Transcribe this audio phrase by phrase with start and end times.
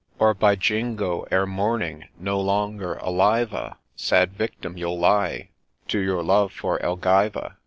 [0.17, 5.49] Or, by Jingo l, ere morning, no longer alive, a Sad victim you'll lie
[5.89, 7.57] to your love for Elgiva